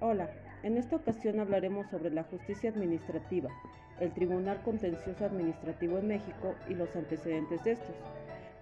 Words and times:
Hola, 0.00 0.30
en 0.62 0.76
esta 0.76 0.94
ocasión 0.94 1.40
hablaremos 1.40 1.88
sobre 1.88 2.10
la 2.10 2.22
justicia 2.22 2.70
administrativa, 2.70 3.50
el 3.98 4.12
Tribunal 4.12 4.62
Contencioso 4.62 5.24
Administrativo 5.24 5.98
en 5.98 6.06
México 6.06 6.54
y 6.68 6.74
los 6.74 6.94
antecedentes 6.94 7.64
de 7.64 7.72
estos. 7.72 7.96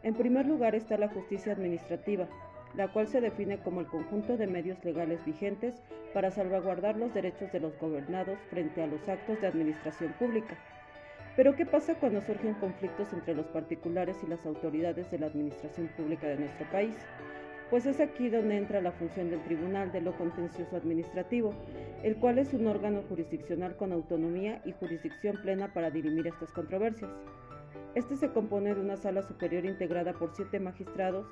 En 0.03 0.15
primer 0.15 0.47
lugar 0.47 0.75
está 0.75 0.97
la 0.97 1.11
justicia 1.11 1.53
administrativa, 1.53 2.27
la 2.75 2.89
cual 2.89 3.07
se 3.07 3.21
define 3.21 3.59
como 3.59 3.81
el 3.81 3.87
conjunto 3.87 4.39
de 4.39 4.47
medios 4.47 4.83
legales 4.83 5.23
vigentes 5.27 5.75
para 6.15 6.31
salvaguardar 6.31 6.97
los 6.97 7.13
derechos 7.13 7.53
de 7.53 7.61
los 7.61 7.79
gobernados 7.79 8.39
frente 8.49 8.83
a 8.83 8.87
los 8.87 9.07
actos 9.07 9.39
de 9.43 9.49
administración 9.49 10.15
pública. 10.15 10.57
Pero 11.37 11.55
¿qué 11.55 11.67
pasa 11.67 11.97
cuando 11.97 12.23
surgen 12.23 12.55
conflictos 12.55 13.13
entre 13.13 13.35
los 13.35 13.45
particulares 13.49 14.17
y 14.25 14.27
las 14.27 14.47
autoridades 14.47 15.11
de 15.11 15.19
la 15.19 15.27
administración 15.27 15.89
pública 15.89 16.29
de 16.29 16.37
nuestro 16.37 16.67
país? 16.71 16.97
Pues 17.71 17.87
es 17.87 18.01
aquí 18.01 18.29
donde 18.29 18.57
entra 18.57 18.81
la 18.81 18.93
función 18.93 19.31
del 19.31 19.43
Tribunal 19.43 19.91
de 19.91 20.01
lo 20.01 20.17
Contencioso 20.17 20.77
Administrativo, 20.77 21.53
el 22.03 22.17
cual 22.17 22.39
es 22.39 22.55
un 22.55 22.67
órgano 22.67 23.03
jurisdiccional 23.09 23.77
con 23.77 23.93
autonomía 23.93 24.63
y 24.65 24.73
jurisdicción 24.73 25.41
plena 25.43 25.73
para 25.73 25.91
dirimir 25.91 26.27
estas 26.27 26.53
controversias. 26.53 27.11
Este 27.95 28.17
se 28.17 28.31
compone 28.31 28.75
de 28.75 28.81
una 28.81 28.97
sala 28.97 29.23
superior 29.23 29.65
integrada 29.65 30.13
por 30.13 30.35
siete 30.35 30.61
magistrados, 30.61 31.27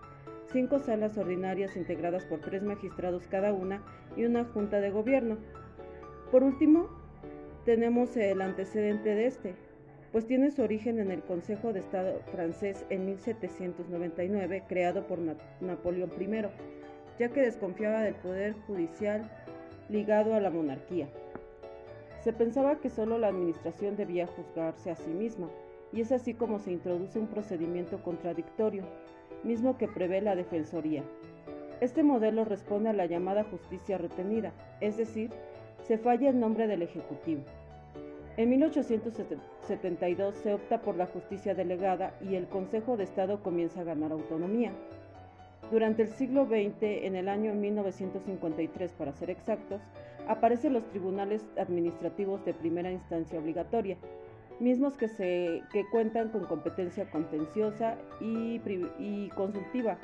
cinco 0.51 0.79
salas 0.79 1.17
ordinarias 1.17 1.77
integradas 1.77 2.25
por 2.25 2.41
tres 2.41 2.63
magistrados 2.63 3.27
cada 3.29 3.53
una 3.53 3.83
y 4.17 4.25
una 4.25 4.45
junta 4.45 4.81
de 4.81 4.91
gobierno. 4.91 5.37
Por 6.31 6.43
último, 6.43 6.89
tenemos 7.65 8.17
el 8.17 8.41
antecedente 8.41 9.15
de 9.15 9.27
este, 9.27 9.55
pues 10.15 10.29
tiene 10.29 10.53
su 10.53 10.63
origen 10.63 11.01
en 11.01 11.11
el 11.11 11.23
Consejo 11.25 11.73
de 11.73 11.81
Estado 11.81 12.21
francés 12.31 12.87
en 12.89 13.05
1799, 13.05 14.63
creado 14.69 15.09
por 15.09 15.19
Napoleón 15.61 16.13
I, 16.21 16.47
ya 17.19 17.31
que 17.31 17.41
desconfiaba 17.41 18.01
del 18.01 18.15
poder 18.15 18.55
judicial 18.69 19.29
ligado 19.89 20.35
a 20.35 20.41
la 20.41 20.51
monarquía. 20.51 21.09
Se 22.21 22.33
pensaba 22.33 22.77
que 22.77 22.91
solo 22.91 23.19
la 23.19 23.27
administración 23.27 23.97
debía 23.97 24.29
juzgarse 24.29 24.93
a 24.93 24.95
sí 24.95 25.11
misma, 25.11 25.51
y 25.93 26.03
es 26.03 26.13
así 26.13 26.33
como 26.33 26.61
se 26.61 26.71
introduce 26.71 27.19
un 27.19 27.27
procedimiento 27.27 28.01
contradictorio, 28.01 28.85
mismo 29.43 29.77
que 29.79 29.89
prevé 29.89 30.21
la 30.21 30.37
Defensoría. 30.37 31.03
Este 31.81 32.05
modelo 32.05 32.45
responde 32.45 32.91
a 32.91 32.93
la 32.93 33.07
llamada 33.07 33.43
justicia 33.43 33.99
retenida, 33.99 34.53
es 34.81 34.97
decir, 34.97 35.31
se 35.83 35.99
falla 35.99 36.31
el 36.31 36.39
nombre 36.39 36.69
del 36.69 36.83
Ejecutivo. 36.83 37.43
En 38.37 38.51
1872 38.51 40.35
se 40.35 40.55
opta 40.55 40.83
por 40.83 40.97
la 40.97 41.07
justicia 41.07 41.55
delegada 41.55 42.15
y 42.21 42.35
el 42.35 42.49
Consejo 42.49 42.97
de 42.97 43.05
Estado 43.05 43.41
comienza 43.41 43.83
a 43.83 43.85
ganar 43.85 44.11
autonomía. 44.11 44.73
Durante 45.71 46.03
el 46.03 46.09
siglo 46.09 46.45
XX, 46.47 46.83
en 46.83 47.15
el 47.15 47.29
año 47.29 47.55
1953 47.55 48.93
para 48.93 49.13
ser 49.13 49.31
exactos, 49.31 49.81
aparecen 50.27 50.73
los 50.73 50.85
tribunales 50.89 51.45
administrativos 51.57 52.45
de 52.45 52.55
primera 52.55 52.91
instancia 52.91 53.39
obligatoria, 53.39 53.97
mismos 54.59 54.97
que, 54.97 55.07
se, 55.07 55.63
que 55.73 55.85
cuentan 55.93 56.31
con 56.31 56.45
competencia 56.45 57.09
contenciosa 57.11 57.97
y, 58.21 58.61
y 58.99 59.29
consultiva 59.37 59.97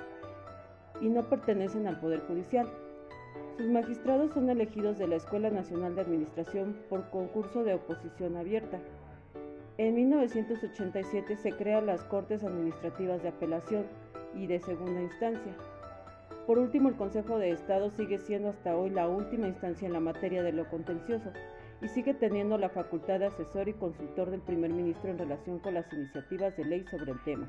y 1.00 1.08
no 1.08 1.28
pertenecen 1.28 1.88
al 1.88 1.98
Poder 1.98 2.20
Judicial. 2.20 2.68
Sus 3.56 3.68
magistrados 3.68 4.32
son 4.32 4.48
elegidos 4.48 4.98
de 4.98 5.06
la 5.06 5.16
Escuela 5.16 5.50
Nacional 5.50 5.94
de 5.94 6.00
Administración 6.00 6.76
por 6.88 7.10
concurso 7.10 7.62
de 7.64 7.74
oposición 7.74 8.36
abierta. 8.36 8.80
En 9.76 9.94
1987 9.94 11.36
se 11.36 11.52
crean 11.52 11.86
las 11.86 12.04
Cortes 12.04 12.44
Administrativas 12.44 13.22
de 13.22 13.28
Apelación 13.28 13.84
y 14.34 14.46
de 14.46 14.60
Segunda 14.60 15.00
Instancia. 15.00 15.54
Por 16.46 16.58
último, 16.58 16.88
el 16.88 16.96
Consejo 16.96 17.38
de 17.38 17.50
Estado 17.50 17.90
sigue 17.90 18.18
siendo 18.18 18.48
hasta 18.48 18.76
hoy 18.76 18.90
la 18.90 19.08
última 19.08 19.46
instancia 19.46 19.86
en 19.86 19.92
la 19.92 20.00
materia 20.00 20.42
de 20.42 20.52
lo 20.52 20.68
contencioso 20.68 21.30
y 21.82 21.88
sigue 21.88 22.14
teniendo 22.14 22.58
la 22.58 22.68
facultad 22.68 23.20
de 23.20 23.26
asesor 23.26 23.68
y 23.68 23.74
consultor 23.74 24.30
del 24.30 24.40
primer 24.40 24.70
ministro 24.70 25.10
en 25.10 25.18
relación 25.18 25.58
con 25.60 25.74
las 25.74 25.92
iniciativas 25.92 26.56
de 26.56 26.64
ley 26.64 26.84
sobre 26.90 27.12
el 27.12 27.22
tema. 27.24 27.48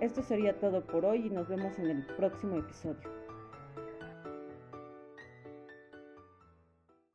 Esto 0.00 0.22
sería 0.22 0.58
todo 0.60 0.84
por 0.84 1.04
hoy 1.04 1.26
y 1.26 1.30
nos 1.30 1.48
vemos 1.48 1.78
en 1.78 1.90
el 1.90 2.06
próximo 2.16 2.58
episodio. 2.58 3.27